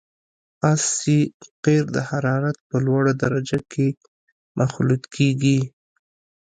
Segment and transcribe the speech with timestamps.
[0.71, 1.19] اس سي
[1.63, 3.87] قیر د حرارت په لوړه درجه کې
[4.59, 5.59] مخلوط کیږي